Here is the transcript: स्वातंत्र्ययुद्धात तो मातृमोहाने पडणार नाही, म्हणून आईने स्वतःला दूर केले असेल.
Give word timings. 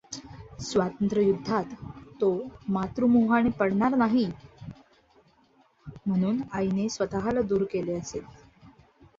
स्वातंत्र्ययुद्धात 0.59 1.73
तो 2.21 2.29
मातृमोहाने 2.69 3.49
पडणार 3.49 3.95
नाही, 3.95 4.25
म्हणून 6.05 6.41
आईने 6.53 6.89
स्वतःला 6.89 7.41
दूर 7.41 7.63
केले 7.71 7.93
असेल. 7.93 8.23